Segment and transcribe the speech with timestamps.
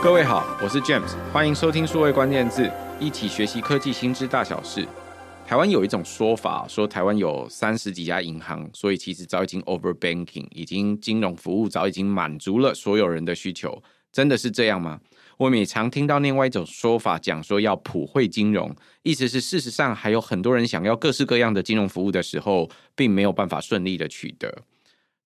[0.00, 4.86] 各位好，我是 James，欢迎收听数位关键字，一起学习科技新知大小事。
[5.44, 13.82] 台湾有一种说法，说台湾有三十几家银行，所以其实早已经 over banking，已经金融服务早已经满足了所有人的需求。
[14.12, 15.00] 真的是这样吗？
[15.36, 18.72] 我们也常听到另外一种说法，讲说要普惠金融，
[19.02, 24.62] 意思是事实上还有很多人想要各式各样的金融服务的时候，并没有办法顺利的取得。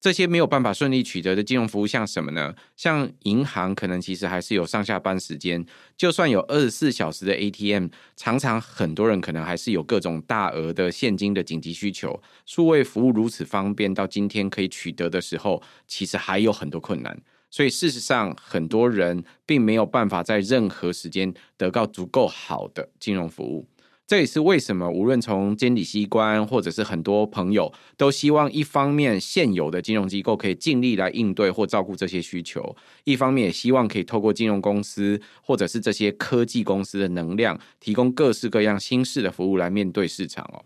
[0.03, 2.53] 这些没有办法顺利取得的金融服务，像什么呢？
[2.77, 5.65] 像银行可能其实还是有上下班时间，
[5.97, 7.87] 就算有二十四小时的 ATM，
[8.17, 12.21] 常常很多人可能还是有各种大额的现金的紧急需求。
[12.45, 17.17] 数位服务如此方便，到今天可以取得的时候，其实还有很多困难。
[17.49, 23.69] 所以事实上，很多人并没有办法在任何时间得到足够好的金融服务。
[24.07, 40.63] 这也是为什么，无论从监理机关或者是很多朋友，都希望一方面现有的金融机构可以尽力来应对或照顾这些需求，一方面也希望可以透过金融公司或者是这些科技公司的能量，提供各式各样新式的服务来面对市场哦。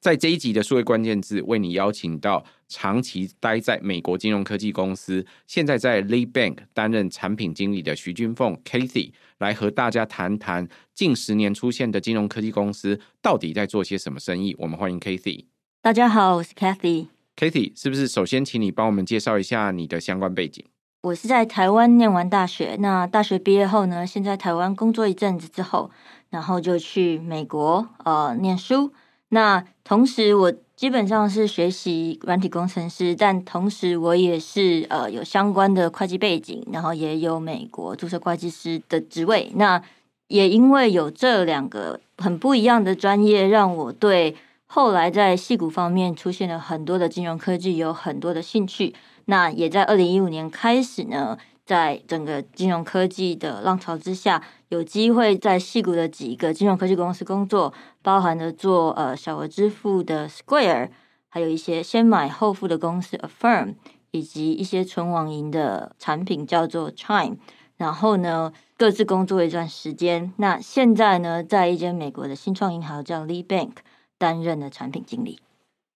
[0.00, 14.56] 在这一集的数位关键字，为你邀请到长期待在美国金融科技公司，现在在 Lead Bank 担任产品经理的徐君凤 Kathy 来和大家谈谈近十年出现的金融科技公司到底在做些什么生意。
[14.58, 15.44] 我们欢迎 Kathy。
[15.82, 17.08] 大家好，我是 Kathy。
[17.36, 20.64] Kathy，是不是首先请你帮我们介绍一下你的相关背景？
[21.02, 25.90] 我是在台湾念完大学，那大学毕业后呢，先在台湾工作一阵子之后，
[26.30, 28.94] 然后就去美国呃念书。
[29.30, 39.52] 那同时，我基本上是学习软体工程师，但同时我也是呃有相关的会计背景，然后也有美国注册会计师的职位。
[39.54, 39.80] 那
[40.28, 48.94] 也因为有这两个很不一样的专业，让我对后来在戏股方面出现了很多的金融科技有很多的兴趣。
[49.26, 51.38] 那也在二零一五年开始呢。
[51.70, 60.90] 在整个金融科技的浪潮之下，有机会在戏谷的几个金融科技公司工作，包含了做呃小额支付的 Square，
[61.28, 63.76] 还有一些先买后付的公司 Affirm，
[64.10, 67.36] 以及一些纯网银的产品叫做 Chime。
[67.76, 70.32] 然后呢，各自工作一段时间。
[70.38, 73.74] 那现在呢，在一间美国的新创银行叫 Lee Bank
[74.18, 75.38] 担任了产品经理。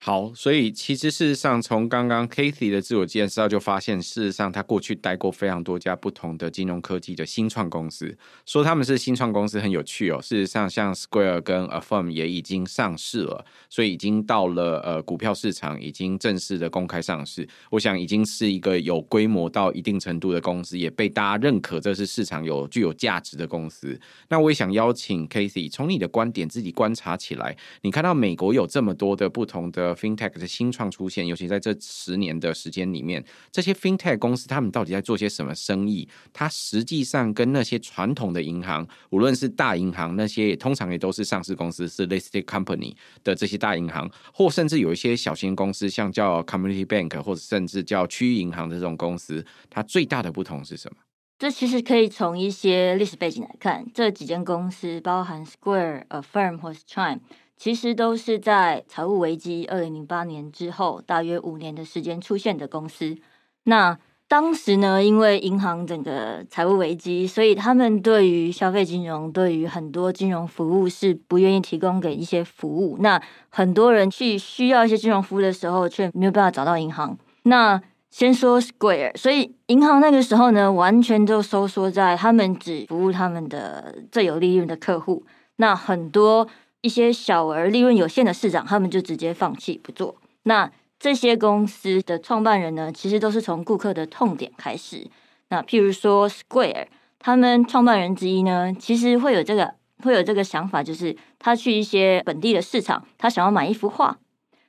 [0.07, 8.15] 好，所以其实事实上，从刚刚 Kathy 的自我介绍就发现，事实上他过去待过非常多家不同的金融科技的新创公司。
[8.45, 10.21] 说他们是新创公司很有趣哦。
[10.21, 17.49] 事实上，像 Square 跟 Affirm 也已经上市了，所以已经到了呃股票市场，已经正式的公开上市。
[17.71, 23.99] 我想已经是一个有规模到一定程度的公司，也被大家认可，这是市场有具有价值的公司。
[24.29, 29.94] 那我也想邀请 Kathy 从你的观点自己观察起来，你看到美国有这么多的不同的。
[29.95, 36.09] FinTech 的新创出现，尤其在这十年的时间里面，这些 FinTech 公司他们到底在做些什么生意？
[36.33, 50.99] 它实际上跟那些传统的银行，无论是大银行，那些通常也都是上市公司，是 listed company 的这些大银行，或甚至有一些小型公司，像叫 Community Bank 或者甚至叫区域银行的这种公司，它最大的不同是什么？
[51.37, 57.19] 这其实可以从一些历史背景来看，这几间公司包含 Square、Affirm 或是 Chime。
[57.57, 63.17] 其实都是在财务危机二零零八年之后，大约五年的时间出现的公司。
[63.65, 72.97] 那当时呢，因为银行整个财务危机，所以他们对于消费金融、对于很多金融服务是不愿意提供给一些服务。
[73.01, 77.17] 那很多人去需要一些金融服务的时候，却没有办法找到银行。
[77.45, 85.25] 那先说 Square，所以银行那个时候呢，完全就收缩在他们只服务他们的最有利润的客户。
[85.57, 86.49] 那很多。
[86.85, 90.15] 一些小而利润有限的市长，他们就直接放弃不做。
[90.43, 95.09] 那这些公司的创办人呢，其实都是从顾客的痛点开始。
[95.49, 99.73] 那譬如说 Square，他们创办人之一呢，其实会有这个
[100.03, 104.19] 会有这个想法，就是他去一些本地的市场，他想要买一幅画，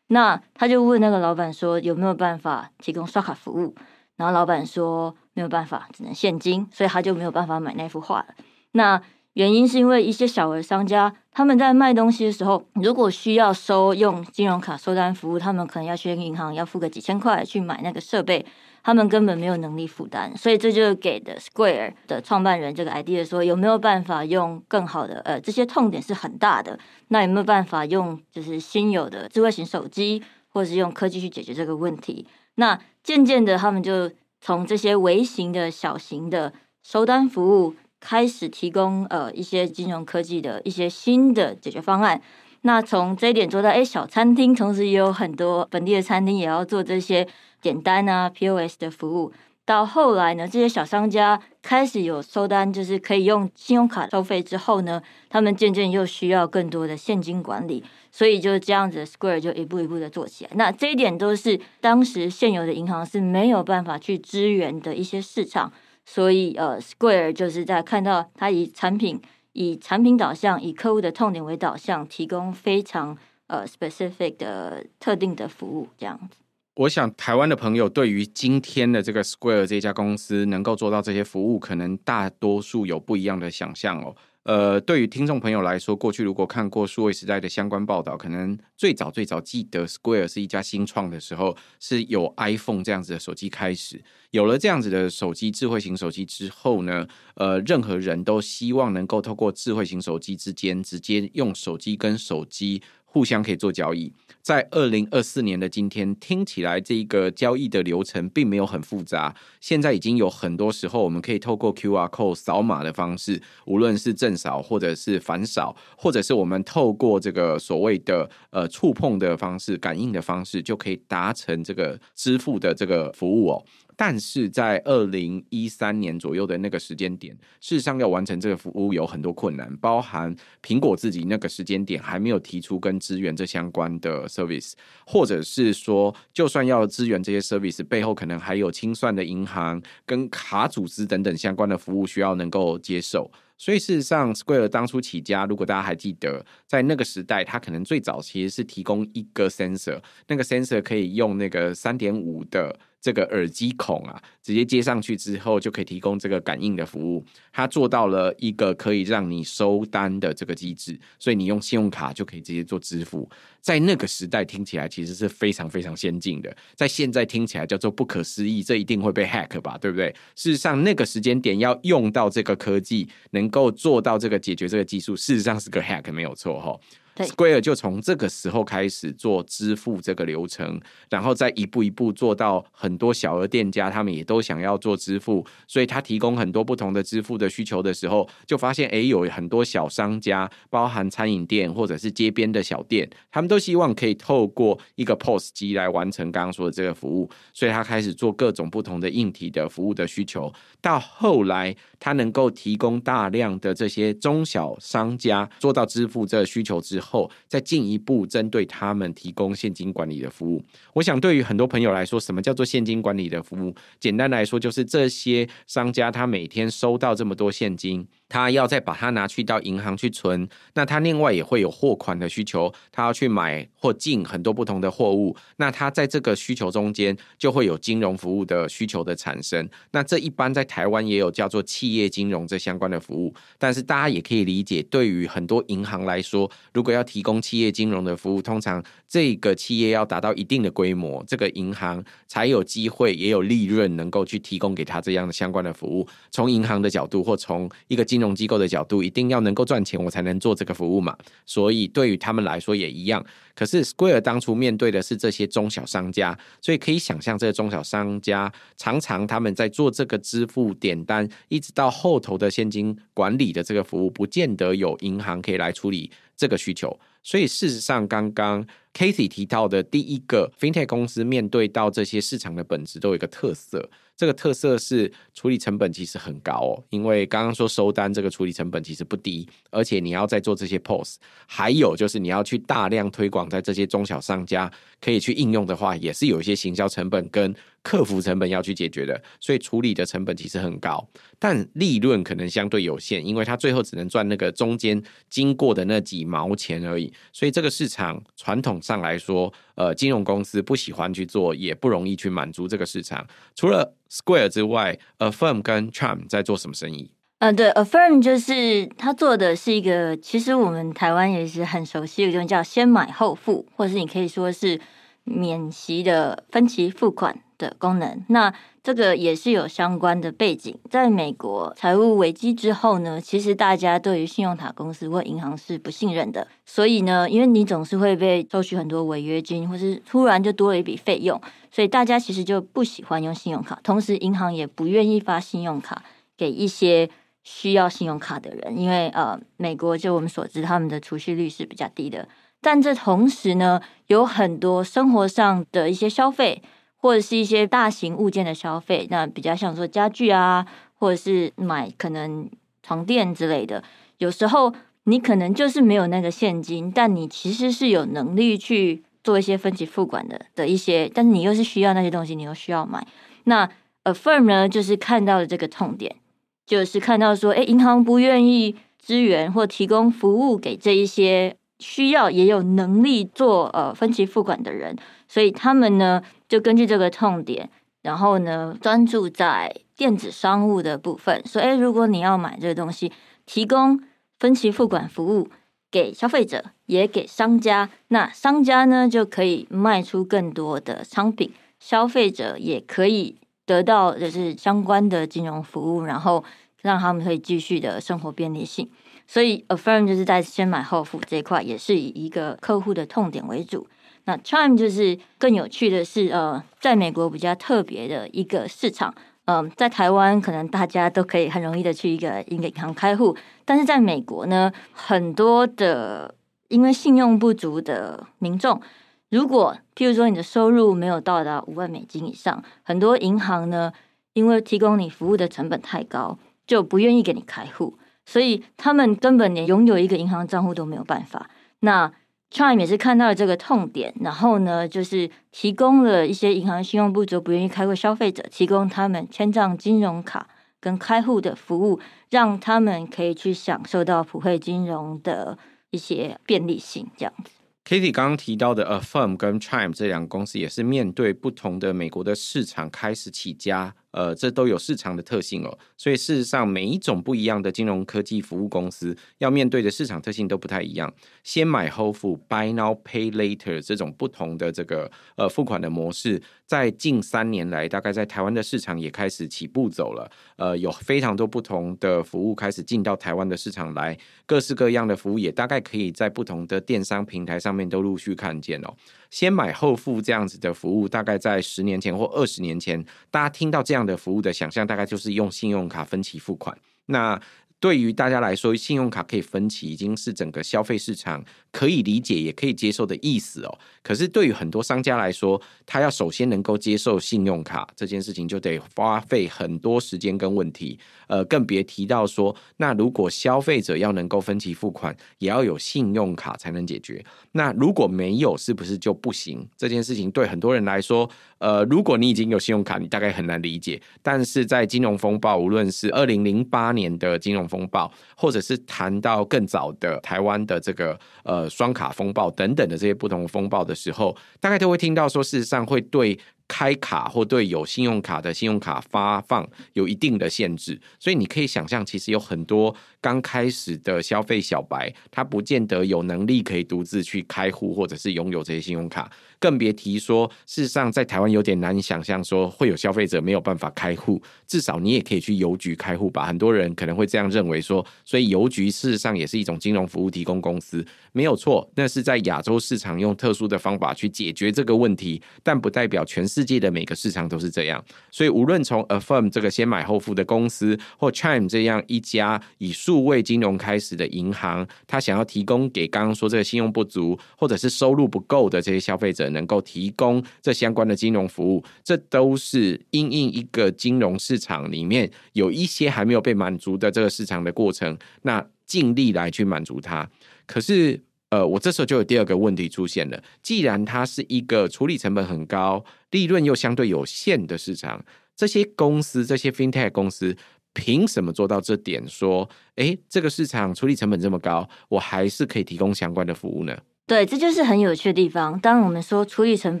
[0.06, 3.74] 那他就问那个老板说有没有办法提供刷卡服务，
[4.14, 8.26] 然后老板说没有办法，只能现金，所以他就没有办法买那幅画了。
[8.70, 9.02] 那
[9.34, 18.46] 原因是因为一些小额商家，他们在卖东西的时候，如果需要收用金融卡收单服务，他们可能要去银行要付个几千块去买那个设备，
[18.84, 26.78] 他们根本没有能力负担，所以这就给的 Square 的创办人这个 idea 说，有没有办法用更好的，呃，这些痛点是很大的，
[27.08, 32.28] 那有没有办法用就是新有的智慧型手机，或者是用科技去解决这个问题？
[32.54, 34.08] 那渐渐的，他们就
[34.40, 36.52] 从这些微型的小型的
[36.84, 37.74] 收单服务。
[38.06, 42.20] 开始提供呃一些金融科技的一些新的解决方案。
[42.60, 47.26] 那从这一点做到，哎，小餐厅同时也有很多本地的餐厅也要做这些
[47.62, 49.32] 简单啊 POS 的服务。
[49.66, 60.50] 到后来呢，这些小商家开始有收单，就是可以用信用卡收费之后呢，他们渐渐又需要更多的现金管理，所以就这样子，Square 就一步一步的做起来。
[60.54, 65.72] 那这一点都是当时现有的银行是没有办法去支援的一些市场，
[66.04, 69.20] 所以呃，Square 就是在看到它以产品
[69.52, 73.16] 以产品导向，以客户的痛点为导向，提供非常
[73.46, 76.38] 呃 specific 的特定的服务，这样子。
[76.76, 84.14] 我想台湾的朋友对于今天的这个 Square 这家公司能够做到这些服务，可能大多数有不一样的想象哦。
[84.44, 94.04] 呃，对于听众朋友来说，过去如果看过数位时代的相关报道，可能最早最早记得 Square 是一家新创的时候，是有 iPhone 这样子的手机开始。
[94.32, 97.06] 有了这样子的手机，智慧型手机之后呢，
[97.36, 102.82] 呃，任何人都希望能够透过智慧型手机之间直接用手机跟手机
[103.14, 104.12] 互相可以做交易。
[104.42, 109.32] 在二零二四年的今天，听起来这个交易的流程并没有很复杂。
[109.60, 123.64] 现在已经有很多时候，我们可以透过 QR code 扫码的方式，无论是正扫或者是反扫，或者是我们透过这个所谓的呃触碰的方式、感应的方式，就可以达成这个支付的这个服务哦。
[123.96, 134.72] 但是在二零一三年左右的那个时间点，事实上要完成这个服务有很多困难，包含苹果自己那个时间点还没有提出跟支援这相关的 service，
[135.06, 143.30] 或者是说，就算要支援这些 service，背后可能还有清算的银行跟卡组织等等相关的服务需要能够接受。
[143.56, 152.76] 所以事实上，Square 当初起家，如果大家还记得，在那个时代，它可能最早其实是提供一个 sensor，那个 sensor 可以用那个三点五的。
[153.04, 157.22] 这个耳机孔啊，直接接上去之后，就可以提供这个感应的服务。
[157.52, 163.28] 它做到了一个可以让你收单的这个机制，所以你用信用卡就可以直接做支付。
[163.60, 170.08] 在那个时代听起来其实是非常非常先进的，在现在听起来叫做不可思议，这一定会被 hack 吧，对不对？
[170.34, 176.74] 事实上，那个时间点要用到这个科技，能够做到这个解决这个技术，事实上是个 hack，没有错哈。
[177.16, 207.03] Square 就从这个时候开始做支付这个流程，然后再一步一步做到很多小额店家，他们也都想要做支付，所以他提供很多不同的支付的需求的时候，就发现诶，有很多小商家，包含餐饮店或者是街边的小店，他们都希望可以透过一个 POS 机来完成刚刚说的这个服务，所以他开始做各种不同的硬体的服务的需求，到后来他能够提供大量的这些中小商家做到支付这个需求之后。
[207.04, 210.62] 后再进一步针对他们提供现金管理的服务。
[210.94, 213.74] 我想对于很多朋友来说，什么叫做现金管理的服务？
[214.00, 218.06] 简单来说，就是这些商家他每天收到这么多现金。
[218.28, 229.68] 他要再把它拿去到银行去存，那他另外也会有货款的需求，他要去买或进很多不同的货物，那他在这个需求中间就会有金融服务的需求的产生。
[229.92, 246.06] 那这一般在台湾也有叫做企业金融这相关的服务，但是大家也可以理解，对于很多银行来说，如果要提供企业金融的服务，通常这个企业要达到一定的规模，这个银行才有机会也有利润能够去提供给他这样的相关的服务。
[246.30, 251.16] 从银行的角度或从一个金融机构的角度，一定要能够赚钱，我才能做这个服务嘛。
[251.44, 253.24] 所以对于他们来说也一样。
[253.56, 266.96] 可是 Square 当初面对的是这些中小商家，所以可以想象，这些中小商家常常他们在做这个支付点单，一直到后头的现金管理的这个服务，不见得有银行可以来处理这个需求。
[267.24, 273.90] 所以事实上，刚刚 Cathy 提到的第一个 FinTech 公司面对到这些市场的本质，都有一个特色。
[274.16, 291.06] 这个特色是处理成本其实很高哦，因为刚刚说收单这个处理成本其实不低，而且你要再做这些 POS，还有就是你要去大量推广在这些中小商家可以去应用的话，也是有一些行销成本跟客服成本要去解决的，所以处理的成本其实很高，
[291.38, 303.26] 但利润可能相对有限，因为它最后只能赚那个中间经过的那几毛钱而已，所以这个市场传统上来说，呃，金融公司不喜欢去做，也不容易去满足这个市场。
[303.54, 307.10] 除了 Square 之外，Affirm 跟 Chime 在做什么生意？
[307.40, 314.80] 嗯，对，Affirm 就是他做的是一个，其实我们台湾也是很熟悉的，就叫先买后付，或者是你可以说是
[315.24, 318.24] 免息的分期付款的功能。
[318.28, 318.52] 那
[318.82, 331.40] 这个也是有相关的背景，在美国财务危机之后呢，其实大家对于信用卡公司或银行是不信任的，所以呢，因为你总是会被收取很多违约金，或是突然就多了一笔费用，
[331.70, 336.02] 所以大家其实就不喜欢用信用卡，同时银行也不愿意发信用卡
[336.36, 337.08] 给一些
[337.42, 342.28] 需要信用卡的人，因为呃，美国就我们所知，他们的储蓄率是比较低的，
[342.64, 346.62] 但这同时呢，有很多生活上的一些消费。
[347.04, 352.48] 或者是一些大型物件的消费，那比较像说家具啊，或者是买可能
[352.82, 353.84] 床垫之类的。
[354.16, 363.06] 有时候你可能就是没有那个现金，但你其实是有能力去做一些分期付款的的一些，但是你又是需要那些东西，你又需要买。
[363.44, 363.68] 那
[364.04, 366.16] Affirm 呢，就是看到了这个痛点，
[366.64, 374.96] 就是看到说，哎，银行不愿意支援或提供服务给这一些需要也有能力做呃分期付款的人，
[375.28, 376.22] 所以他们呢。
[376.46, 377.68] 就根据这个痛点，
[378.02, 383.10] 然后呢，专注在电子商务的部分，说，诶，如果你要买这个东西，
[383.44, 383.98] 提供
[384.38, 385.48] 分期付款服务
[385.90, 391.50] 给消费者，也给商家，那商家呢就可以卖出更多的商品，
[391.80, 396.44] 消费者也可以得到就是相关的金融服务，然后
[396.82, 398.88] 让他们可以继续的生活便利性。
[399.26, 403.86] 所以，Affirm 就是在先买后付这一块，也是以一个客户的痛点为主。
[404.24, 409.14] 那 Chime 就是更有趣的是，呃，在美国比较特别的一个市场。
[409.46, 416.34] 嗯、在台湾可能大家都可以很容易的去一个一个银行开户，但是在美国呢，很多的
[416.68, 418.80] 因为信用不足的民众，
[419.28, 423.92] 如果譬如说你的收入没有到达五万美金以上，很多银行呢，
[424.32, 431.50] 因为提供你服务的成本太高，就不愿意给你开户，所以他们根本连拥有一个银行账户都没有办法。
[431.80, 432.12] 那
[432.50, 440.48] Chime 也是看到了这个痛点，然后呢，就是提供了一些银行信用不足、不愿意开户消费者，提供他们签账金融卡
[440.80, 441.98] 跟开户的服务，
[442.30, 445.58] 让他们可以去享受到普惠金融的
[445.90, 447.50] 一些便利性，这样子。
[447.84, 453.94] Katie 刚刚提到的 Affirm 跟 Chime 这两个公司，也是面对不同的美国的市场开始起家。
[454.14, 461.12] 呃，这都有市场的特性哦，所以事实上每一种不一样的金融科技服务公司要面对的市场特性都不太一样。
[461.42, 470.30] 先买后付 （Buy Now Pay Later） 这种不同的这个呃付款的模式，在近三年来，大概在台湾的市场也开始起步走了。
[470.56, 474.16] 呃，有非常多不同的服务开始进到台湾的市场来，
[474.46, 478.94] 各式各样的服务也大概可以在不同的电商平台上面都陆续看见哦。
[479.34, 486.78] 先买后付这样子的服务，大概在十年前或二十年前，大家听到这样的服务的想象，大概就是用信用卡分期付款。
[487.06, 487.40] 那
[487.80, 493.78] 对于大家来说，信用卡可以分期，已经是整个消费市场可以理解也可以接受的意思哦。
[494.00, 500.96] 可是对于很多商家来说，他要首先能够接受信用卡这件事情，就得花费很多时间跟问题。
[501.26, 507.24] 呃，更别提到说，那如果消费者要能够分期付款，也要有信用卡才能解决。
[507.52, 509.66] 那如果没有，是不是就不行？
[509.76, 511.28] 这件事情对很多人来说，
[511.58, 514.00] 呃，如果你已经有信用卡，你大概很难理解。
[514.22, 531.00] 但是在金融风暴，无论是二零零八年的金融风暴，或者是谈到更早的台湾的这个呃双卡风暴等等的这些不同风暴的时候，大概都会听到说，事实上会对开卡或对有信用卡的信用卡发放有一定的限制。
[531.18, 539.30] 所以你可以想象，其实有很多刚开始的消费小白，他不见得有能力可以独自去开户或者是拥有这些信用卡。
[539.60, 546.44] 更别提说，事实上在台湾有点难以想象说会有消费者没有办法开户，至少你也可以去邮局开户吧。
[546.44, 551.02] 很多人可能会这样认为说，所以邮局事实上也是一种金融服务提供公司，
[551.32, 551.88] 没有错。
[551.94, 558.04] 那是在亚洲市场用特殊的方法去解决这个问题，但不代表全世界的每个市场都是这样。
[558.30, 569.44] 所以无论从 Affirm 这个先买后付的公司，或 Chime 这样一家以数位金融开始的银行，他想要提供给刚刚说这个信用不足或者是收入不够的这些消费者。
[569.54, 580.28] 能够提供这相关的金融服务，这都是因应一个金融市场里面有一些还没有被满足的这个市场的过程，那尽力来去满足它。
[580.66, 588.24] 可是，呃，我这时候就有第二个问题出现了：既然它是一个处理成本很高、利润又相对有限的市场，
[588.56, 590.56] 这些公司、这些 FinTech 公司
[590.92, 592.26] 凭什么做到这点？
[592.28, 596.98] 说，诶，这个市场处理成本这么高，我还是可以提供相关的服务呢？
[597.28, 598.78] 对，这就是很有趣的地方。
[598.80, 600.00] 当我们说处理成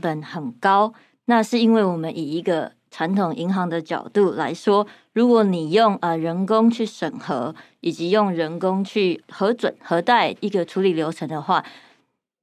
[0.00, 0.92] 本很高，
[1.26, 11.64] 那是因为我们以一个传统银行的角度来说，如果你用呃人工去审核，以及用人工去核准核贷一个处理流程的话，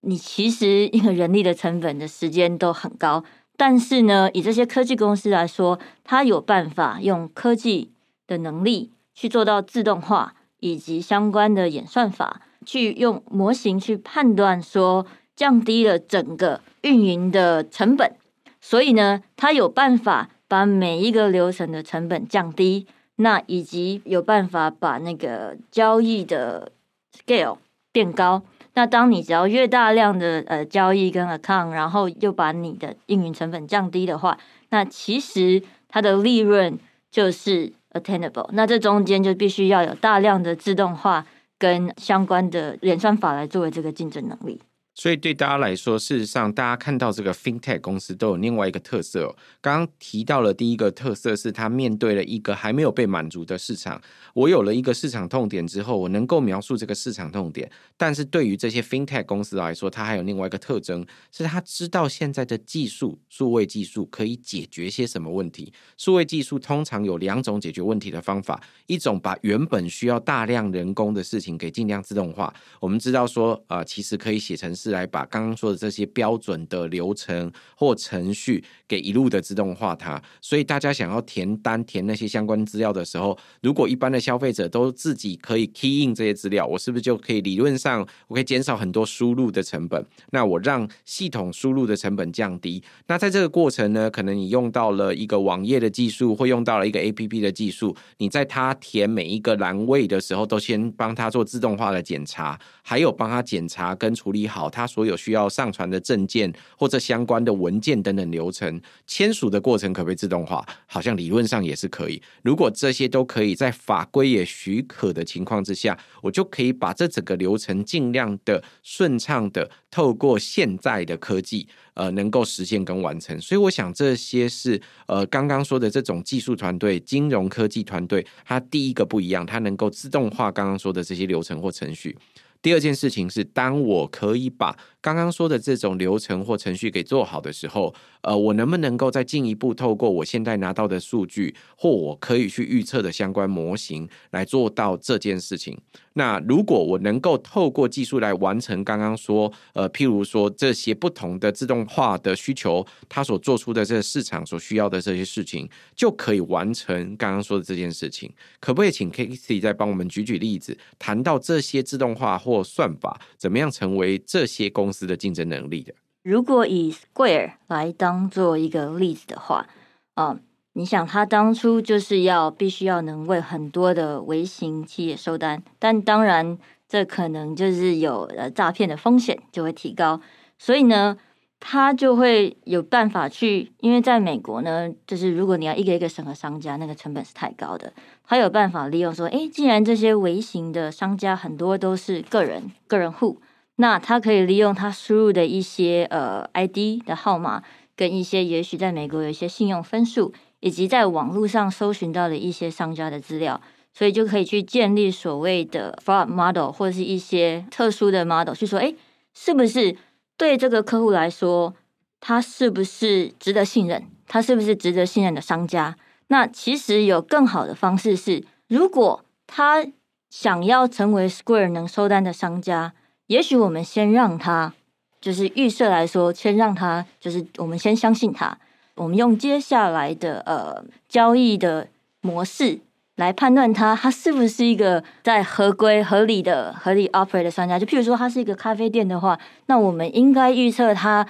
[0.01, 3.23] 你其实一个人力的成本的时间都很高。
[3.61, 7.91] 但是呢，以这些科技公司来说，它有办法用科技
[8.25, 12.41] 的能力去做到自动化，以及相关的演算法。
[12.65, 18.15] 去用模型去判断，说降低了整个运营的成本，
[18.59, 22.87] 所以呢，它有办法把每一个流程的成本降低，
[23.17, 26.71] 那以及有办法把那个交易的
[27.15, 27.59] scale
[27.91, 28.41] 变高，
[28.73, 34.37] 那当你只要越大量的呃交易跟 account，然后又把你的运营成本降低的话，
[34.69, 38.49] 那其实它的利润就是 attainable。
[38.53, 41.25] 那这中间就必须要有大量的自动化
[41.57, 44.61] 跟相关的演算法来作为这个竞争能力。
[44.93, 49.35] 所以对大家来说，事实上，大家看到这个 FinTech 公司都有另外一个特色哦。
[49.61, 54.01] 刚刚提到了第一个特色是，它面对了一个还没有被满足的市场。
[54.33, 57.71] 我有了一个市场痛点之后，我能够描述这个市场痛点。
[57.95, 65.71] 但是对于这些 FinTech 公司来说，它还有另外一个特征，是它知道现在的技术，数位技术可以解决些什么问题。
[65.97, 72.53] 数位技术通常有两种解决问题的方法：一种把原本需要大量人工的事情给尽量自动化。
[72.81, 74.91] 我们知道说，呃，其实可以写成是。
[74.91, 90.05] 来把刚刚说的这些标准的流程或程序给一路的自动化它，所以大家想要填单填那些相关资料的时候，如果一般的消费者都自己可以 key in 这些资料，我是不是就可以理论上我可以减少很多输入的成本？
[90.31, 92.83] 那我让系统输入的成本降低。
[93.07, 104.69] 那在这个过程呢，可能你用到了一个网页的技术，或用到了一个 APP 的技术，你在它填每一个栏位的时候，都先帮他做自动化的检查，还有帮他检查跟处理好。
[104.71, 110.65] 他所有需要上传的证件或者相关的文件等等流程，签署的过程可不可以自动化？
[110.87, 112.19] 好像理论上也是可以。
[112.41, 123.39] 如果这些都可以在法规也许可的情况之下，我就可以把这整个流程尽量的顺畅的透过现在的科技，呃，能够实现跟完成。
[123.41, 132.17] 所以我想这些是呃刚刚说的这种技术团队、金融科技团队，它第一个不一样，它能够自动化刚刚说的这些流程或程序。
[132.61, 145.75] 第二件事情是，当我可以把刚刚说的这种流程或程序给做好的时候，呃，我能不能够再进一步透过我现在拿到的数据，或我可以去预测的相关模型来做到这件事情？
[146.13, 158.29] 那如果我能够透过技术来完成刚刚说，呃，譬如说这些不同的自动化的需求，它所做出的这个市场所需要的这些事情，就可以完成刚刚说的这件事情。
[158.59, 165.93] 可不可以请 Casey 再帮我们举举例子，谈到这些自动化或算法怎么样成为这些公司的竞争能力的。
[166.23, 169.67] 如果以 Square 来当做一个例子的话，
[170.13, 170.37] 啊，
[170.73, 176.57] 你想他当初就是要必须要能为很多的微型企业收单，但当然
[176.87, 180.21] 这可能就是有呃诈骗的风险就会提高，
[180.57, 181.17] 所以呢，
[181.59, 187.91] 他就会有办法去，因为在美国呢，就是如果你要一个一个审核商家，那个成本是太高的，
[188.25, 193.41] 他有办法利用说，诶，既然这些微型的商家很多都是个人个人户。
[193.77, 197.63] 那他可以利用他输入的一些呃 ID 的号码，
[197.95, 203.59] 跟一些也许在美国有一些信用分数，以及在网络上搜寻到的一些商家的资料，
[203.93, 208.95] 所以就可以去建立所谓的 fraud model 或者是一些特殊的 model，去说，哎，
[209.33, 209.97] 是不是
[210.37, 211.75] 对这个客户来说，
[212.21, 214.07] 他是不是值得信任？
[214.27, 215.97] 他是不是值得信任的商家？
[216.27, 219.85] 那其实有更好的方式是，如果他
[220.29, 222.93] 想要成为 Square 能收单的商家。
[223.27, 224.73] 也许我们先让他，
[225.21, 228.57] 就是预设来说，先让他，就是我们先相信他。
[228.95, 231.87] 我们用接下来的呃交易的
[232.21, 232.79] 模式
[233.15, 237.79] 来判断他，他是不是一个在合规、合理的、合理 operate 的商家。
[237.79, 241.25] 就譬如说，他是一个咖啡店的话，那我们应该预测他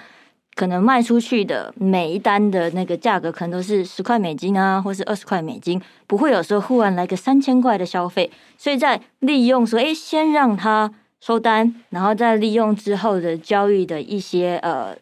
[0.54, 8.30] 可能卖出去的每一单的那个价格，可能都是十块美金啊，或是二十块美金，不会有时候忽然来个三千块的消费。
[8.56, 10.92] 所以在利用说，哎，先让他。
[11.24, 14.92] 收单，然后再利用之后的交易的一些呃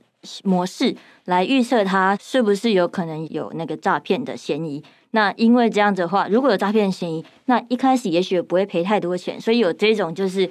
[0.45, 4.83] 模式来预测它是不是有可能有那个诈骗的嫌疑。
[5.13, 9.41] 那因为这样子的话，如果有诈骗嫌疑，那一开始也许不会赔太多钱。
[9.41, 10.49] 所以有这种就是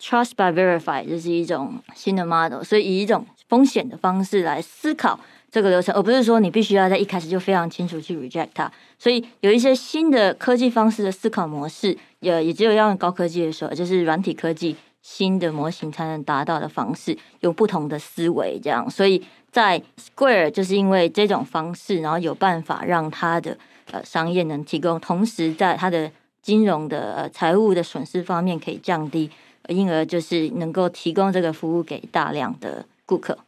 [0.00, 2.62] trust by verify，就是一种新的 model。
[2.62, 5.18] 所以以一种风险的方式来思考
[5.50, 8.70] 这个流程，而不是说你必须要在一开始就非常清楚去 reject 它。
[8.98, 14.76] 所以有一些新的科技方式的思考模式，也也只有要用高科技的时候，就是软体科技。
[15.10, 23.56] 新的模型才能达到的方式，有不同的思维，这样，所以在 Square 就是因为这种方式，然后有办法让它的
[23.90, 29.30] 呃商业能提供，同时在它的金融的呃财务的损失方面可以降低，
[29.68, 33.38] 因而就是能够提供这个服务给大量的顾客。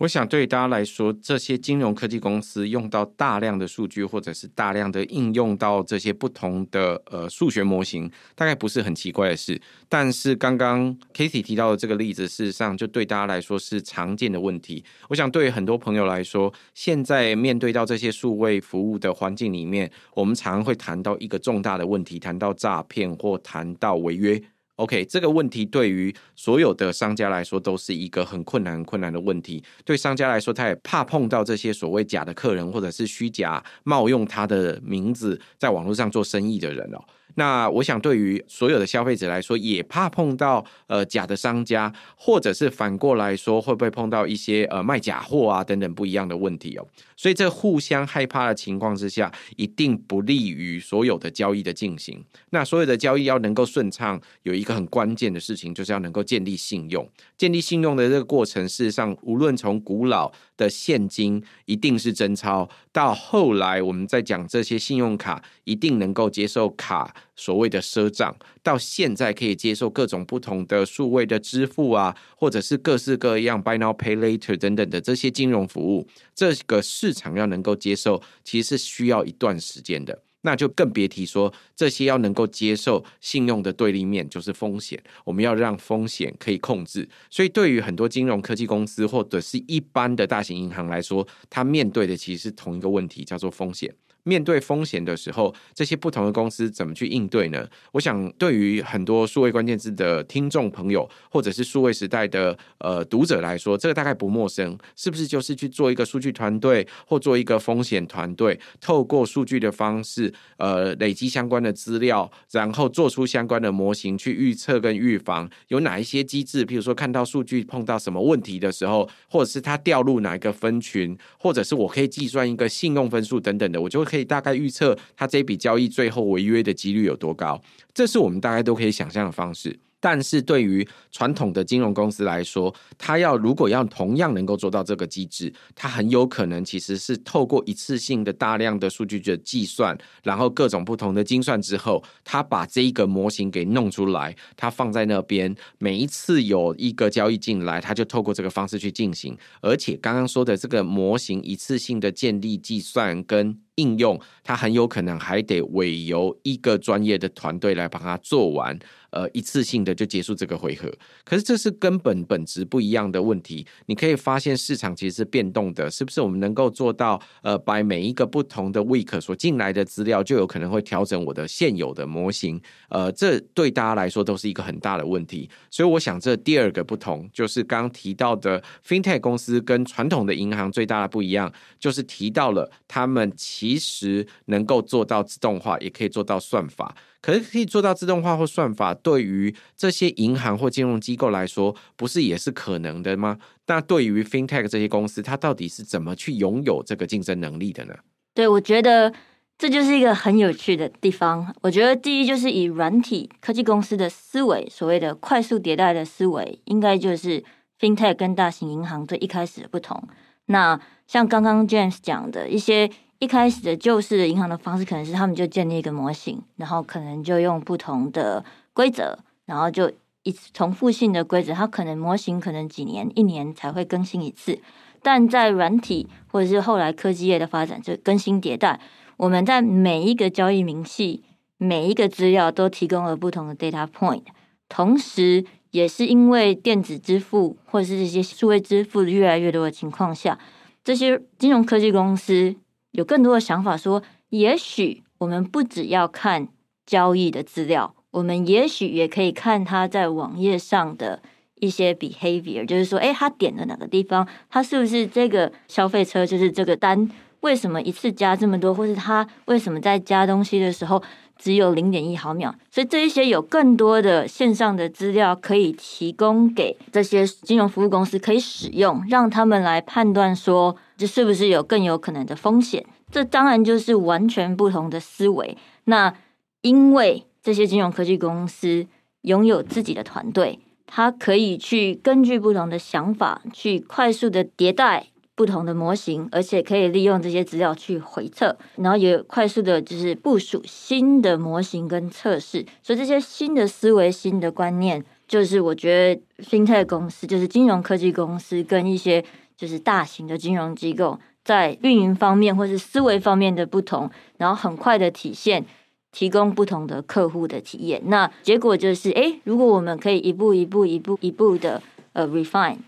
[0.00, 9.60] 我想对大家来说，这些金融科技公司用到大量的数据，或者是大量的应用到这些不同的呃数学模型，大概不是很奇怪的事。
[9.90, 14.82] 但是刚刚 Katie 提到的这个例子，事实上就对大家来说是常见的问题。
[15.10, 24.42] 我想对于很多朋友来说，现在面对到这些数位服务的环境里面，我们常会谈到一个重大的问题，谈到诈骗或谈到违约。
[24.80, 29.62] OK，这个问题对于所有的商家来说都是一个很困难、很困难的问题。
[29.84, 36.98] 对商家来说，他也怕碰到这些所谓假的客人，或者是虚假冒用他的名字在网络上做生意的人哦。
[37.34, 46.86] 那我想，对于所有的消费者来说，也怕碰到呃假的商家，或者是反过来说，会不会碰到一些呃卖假货啊等等不一样的问题哦。
[47.16, 52.24] 所以，这互相害怕的情况之下，一定不利于所有的交易的进行。
[52.50, 57.06] 那所有的交易要能够顺畅，有一个很关键的事情，就是要能够建立信用。
[57.36, 67.14] 建立信用的这个过程，事实上，无论从古老的现金一定是真钞，到后来我们在讲这些信用卡一定能够接受卡。
[67.34, 80.22] 所谓的赊账，到现在可以接受各种不同的数位的支付啊，或者是各式各样 Buy Now Pay Later 等等的这些金融服务，这个市场要能够接受，其实是需要一段时间的。
[80.42, 87.08] 那就更别提说这些要能够接受信用的对立面就是风险，我们要让风险可以控制。
[87.28, 93.94] 所以对于很多金融科技公司或者是一般的大型银行来说，它面对的其实是同一个问题，叫做风险。
[94.24, 97.66] 面对风险的时候，这些不同的公司怎么去应对呢？
[97.92, 104.78] 我想，对于很多数位关键字的听众朋友，或者是数位时代的呃读者来说，这个大概不陌生。
[104.94, 116.66] 是不是就是去做一个数据团队，或做一个风险团队，透过数据的方式，呃，累积相关的资料，然后做出相关的模型去预测跟预防有哪一些机制？
[116.66, 124.09] 譬如说，看到数据碰到什么问题的时候，或者是它掉入哪一个分群，或者是我可以计算一个信用分数等等的，我就。
[124.10, 127.62] 可以大概预测他这笔交易最后违约的几率有多高，
[127.94, 129.78] 这是我们大概都可以想象的方式。
[130.02, 149.36] 但是对于传统的金融公司来说，它要如果要同样能够做到这个机制，它很有可能其实是透过一次性的大量的数据的计算，然后各种不同的精算之后，它把这一个模型给弄出来，它放在那边，每一次有一个交易进来，它就透过这个方式去进行。
[149.60, 158.78] 而且刚刚说的这个模型一次性的建立、计算跟应用，它很有可能还得委由一个专业的团队来帮它做完。
[159.12, 160.88] 呃，一次性的就结束这个回合，
[161.24, 163.66] 可是这是根本本质不一样的问题。
[163.86, 166.20] 你可以发现市场其实是变动的，是不是？
[166.20, 172.60] 我们能够做到呃，把每一个不同的 week 所进来的资料，就有可能会调整我的现有的模型。
[172.88, 175.50] 呃，这对大家来说都是一个很大的问题。
[175.72, 186.96] 所以我想，这第二个不同就是刚刚提到的 FinTech 公司跟传统的银行最大的不一样，就是提到了他们其其实能够做到自动化，也可以做到算法。
[187.20, 193.38] 可是可以做到自动化或算法，对于这些银行或金融机构来说，不是也是可能的吗？
[193.66, 197.94] 那对于 FinTech 这些公司，它到底是怎么去拥有这个竞争能力的呢？
[198.34, 199.12] 对，我觉得
[199.58, 201.54] 这就是一个很有趣的地方。
[201.60, 207.44] 我觉得第一就是以软体科技公司的思维，所谓的快速迭代的思维，应该就是
[207.78, 210.02] FinTech 跟大型银行最一开始的不同。
[210.46, 212.90] 那像刚刚 James 讲的一些。
[213.20, 224.58] 一开始的旧式的银行的方式，可能是他们就建立一个模型，然后可能就用不同的规则，然后就一次重复性的规则，它可能模型可能几年、一年才会更新一次。
[225.02, 228.80] 但在软体或者是后来科技业的发展，就更新迭代，
[229.18, 231.22] 我们在每一个交易明细、
[231.58, 234.22] 每一个资料都提供了不同的 data point，
[234.70, 240.38] 同时也是因为电子支付或者是这些数位支付越来越多的情况下，
[240.82, 242.56] 这些金融科技公司。
[242.92, 246.48] 有更多的想法说，也许我们不只要看
[246.84, 251.22] 交易的资料，我们也许也可以看他在网页上的
[251.56, 257.08] 一些 behavior，就是说，哎，他点了哪个地方，他是不是这个消费车，就是这个单，
[257.40, 261.02] 为什么一次加这么多，或是他为什么在加东西的时候
[261.40, 262.52] 只有零点一毫秒？
[262.70, 270.76] 所以这一些有更多的线上的资料可以提供给这些金融服务公司可以使用，让他们来判断说。
[270.96, 272.84] 这是不是有更有可能的风险？
[273.10, 275.56] 这当然就是完全不同的思维。
[275.84, 276.12] 那
[276.60, 278.86] 因为这些金融科技公司
[279.22, 285.06] 拥有自己的团队，它可以去根据不同的想法去快速的迭代
[285.40, 292.66] 不同的模型，而且可以利用这些资料去回测，然后也快速的就是部署新的模型跟测试。
[292.82, 299.24] 所以这些新的思维、新的观念，就是我觉得 FinTech 公司，就是金融科技公司跟一些。
[299.56, 305.66] 就是大型的金融机构在运营方面或是思维方面的不同，然后很快的体现，
[306.12, 308.00] 提供不同的客户的体验。
[308.06, 311.82] 那结果就是，诶，如果我们可以一步一步、一步一步的
[312.14, 312.78] 呃 refine，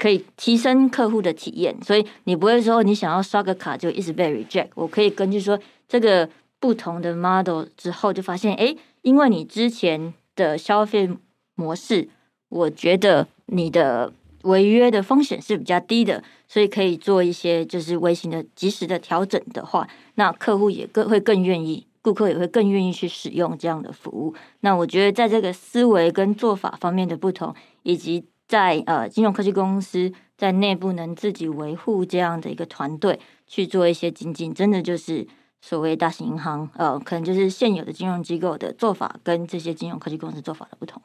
[0.00, 1.76] 可以提升客户的体验。
[1.82, 4.70] 所以你不会说你想要刷个卡就一直被 reject。
[4.74, 11.08] 我可以根据说这个不同的 model 之后，就发现，诶，因为你之前的消费
[11.54, 12.08] 模式，
[12.48, 14.12] 我觉得你的
[14.44, 24.34] 违约的风险是比较低的，所以可以做一些就是微型的及时的调整的话，那客户也更会更愿意，顾客也会更愿意去使用这样的服务。
[24.60, 35.26] 那我觉得在这个思维跟做法方面的不同，以及在呃金融科技公司在内部能自己维护这样的一个团队去做一些精进，真的就是。
[35.62, 41.02] 所谓大型银行，呃，可能就是现有的金融机构的做法跟这些金融科技公司做法的不同。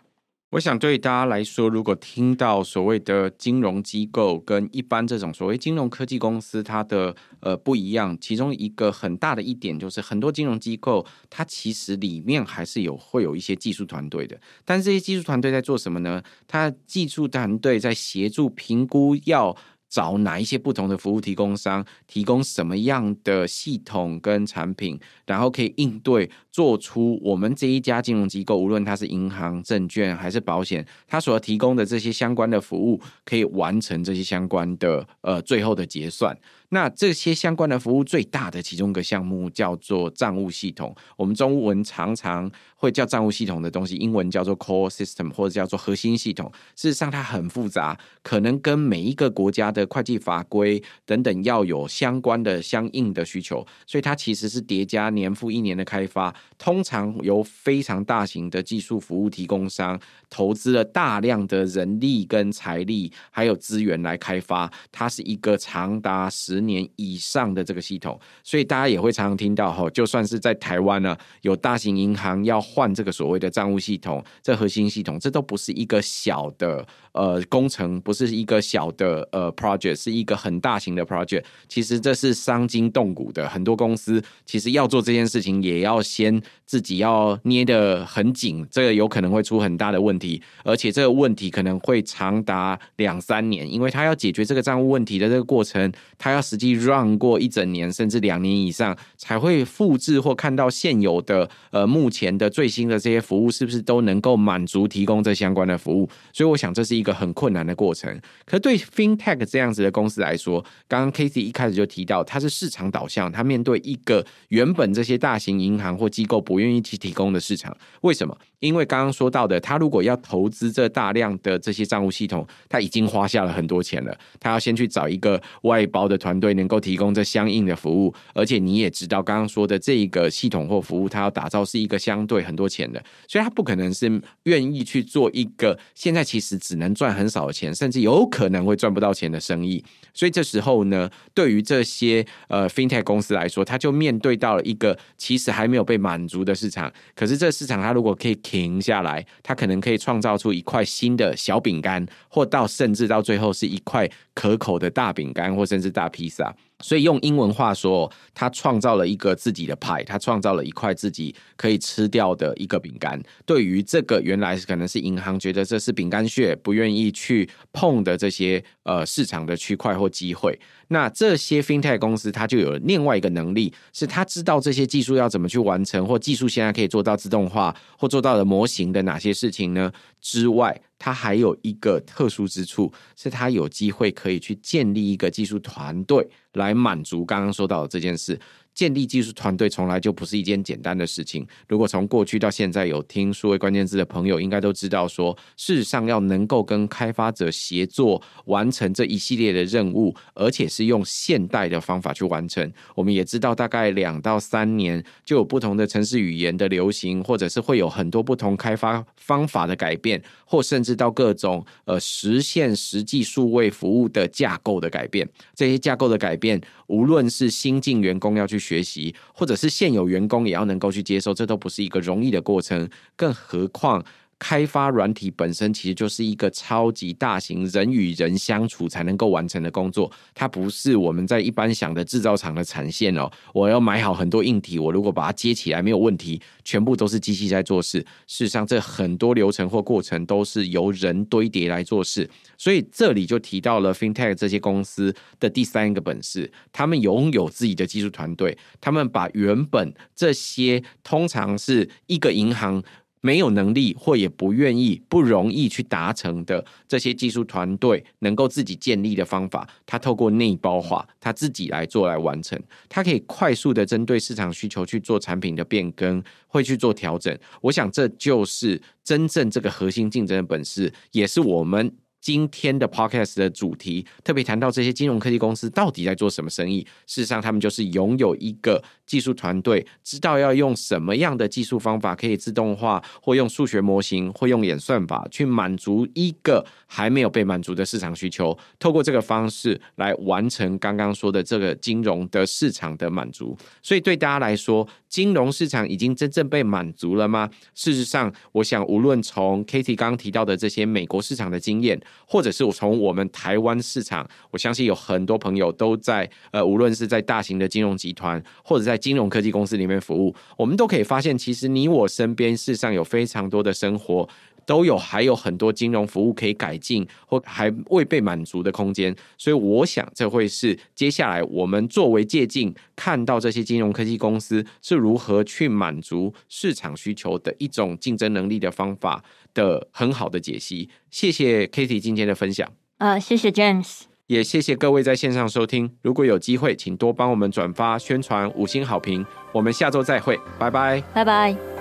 [0.56, 16.24] 我想对大家来说，如果听到所谓的金融机构跟一般这种所谓金融科技公司，它的呃不一样，其中一个很大的一点就是，很多金融机构它其实里面还是有会有一些技术团队的，但是这些技术团队在做什么呢？
[16.48, 19.58] 它技术团队在协助评估要。
[19.88, 36.34] 找哪一些不同的服务提供商，提供什么样的系统跟产品，然后可以应对做出我们这一家金融机构，无论它是银行、证券还是保险，它所提供的这些相关的服务，可以完成这些相关的呃最后的结算。
[36.70, 46.50] 那这些相关的服务最大的其中一个项目叫做账务系统，我们中文常常会叫账务系统的东西，英文叫做 core system 或者叫做核心系统。
[46.76, 59.97] 事实上它很复杂，可能跟每一个国家的会计法规等等要有相关的相应的需求，所以它其实是叠加年复一年的开发，通常由非常大型的技术服务提供商
[60.29, 66.65] 投资了大量的人力跟财力还有资源来开发，它是一个长达十。
[66.65, 81.43] 年以上的这个系统，所以大家也会常常听到哈，就算是在台湾呢，有大型银行要换这个所谓的账务系统，这核心系统，这都不是一个小的呃工程，不是一个小的呃 project，是一个很大型的 project。
[81.67, 86.35] 其实这是伤筋动骨的，很多公司其实要做这件事情，也要先
[86.65, 96.45] 自己要捏得很紧，这个有可能会出很大的问题，而且这个问题可能会长达两三年，因为他要解决这个账务问题的这个过程，他要。
[96.45, 106.08] 实际 run 过一整年甚至两年以上，才会复制或看到现有的呃目前的最新的这些服务是不是都能够满足提供这相关的服务？
[106.32, 108.21] 所以我想这是一个很困难的过程。
[108.45, 118.38] 可对 FinTech 这样子的公司来说，刚刚 Casey 一开始就提到，它是市场导向，它面对一个原本这些大型银行或机构不愿意去提供的市场，为什么？
[118.60, 126.36] 因为刚刚说到的，他如果要投资这大量的这些账务系统，他已经花下了很多钱了，他要先去找一个外包的团。
[126.40, 139.82] 队能够提供这相应的服务，而且你也知道，刚刚说的这一个系统或服务，它要打造是一个相对很多钱的，所以它不可能是愿意去做一个现在其实只能赚很少的钱，甚至有可能会赚不到钱的生意。
[140.14, 146.91] 所以这时候呢，对于这些呃 FinTech 公司来说，他就面对到了一个其实还没有被满满足的市场。
[147.13, 156.56] 可是这市场它如果可以停下来，它可能可以创造出一块新的小饼干，或到甚至到最后是一块可口的大饼干，或甚至大披萨。
[156.82, 163.22] 所以用英文话说，他创造了一个自己的派，他创造了一块自己可以吃掉的一个饼干。
[163.46, 170.60] 对于这个原来可能是银行觉得这是饼干屑，不愿意去碰的这些呃市场的区块或机会，
[170.90, 179.92] 那这些 FinTech 公司它就有另外一个能力，是他知道这些技术要怎么去完成，或技术现在可以做到自动化或做到的模型的哪些事情呢？
[180.20, 180.82] 之外。
[181.06, 188.39] 它还有一个特殊之处，是它有机会可以去建立一个技术团队，来满足刚刚说到的这件事。
[188.76, 191.48] 建立技术团队从来就不是一件简单的事情。
[191.68, 202.72] 如果从过去到现在有听数位关键字的朋友，应该都知道说，事实上要能够跟开发者协作完成这一系列的任务，而且是用现代的方法去完成。
[202.94, 215.26] 我们也知道，大概两到三年就有不同的程式语言的流行，或者是会有很多不同开发方法的改变，或甚至到各种呃实现实际数位服务的架构的改变。
[215.56, 224.04] 这些架构的改变，无论是新进员工要去学习，或者是现有员工也要能够去接受，这都不是一个容易的过程，更何况。
[224.38, 233.32] 开发软体本身其实就是一个超级大型人与人相处才能够完成的工作，它不是我们在一般想的制造厂的产线哦。
[233.54, 238.00] 我要买好很多硬体，我如果把它接起来没有问题，全部都是机器在做事。
[238.28, 242.30] 事实上，这很多流程或过程都是由人堆叠来做事。
[242.58, 252.84] 所以这里就提到了 FinTech 这些公司的第三个本事，他们拥有自己的技术团队，他们把原本这些通常是一个银行。
[253.26, 267.36] 没有能力或也不愿意、不容易去达成的这些技术团队能够自己建立的方法，他透过内包化，他自己来做来完成，他可以快速的针对市场需求去做产品的变更，会去做调整。
[267.62, 271.92] 我想这就是真正这个核心竞争的本事，也是我们。
[272.26, 276.82] 今天的 podcast 的主题特别谈到这些金融科技公司到底在做什么生意。
[277.06, 288.58] 事实上，他们就是拥有一个技术团队，知道要用什么样的技术方法可以自动化，或用数学模型，或用演算法去满足一个还没有被满足的市场需求。
[288.80, 293.56] 透过这个方式来完成刚刚说的这个金融的市场的满足。
[293.84, 297.49] 所以对大家来说，金融市场已经真正被满足了吗？
[297.73, 301.97] 事实上，我想无论从 Katie 刚刚提到的这些美国市场的经验，
[302.28, 314.28] 或者是我从我们台湾市场，我相信有很多朋友都在呃，无论是在大型的金融集团，或者在金融科技公司里面服务，我们都可以发现，其实你我身边事实上有非常多的生活。
[314.65, 329.23] 都有还有很多金融服务可以改进或还未被满足的空间，所以我想这会是接下来我们作为借镜，看到这些金融科技公司是如何去满足市场需求的一种竞争能力的方法
[329.54, 330.89] 的很好的解析。
[331.10, 332.69] 谢谢 Katie 今天的分享。
[332.97, 335.91] 呃，谢谢 James，也谢谢各位在线上收听。
[336.01, 339.25] 如果有机会，请多帮我们转发宣传，五星好评。
[339.51, 341.75] 我们下周再会，拜拜，拜拜。